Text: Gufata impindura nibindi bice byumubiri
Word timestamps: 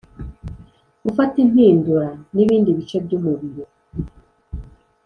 Gufata 1.03 1.35
impindura 1.45 2.07
nibindi 2.33 2.69
bice 2.77 2.97
byumubiri 3.05 3.63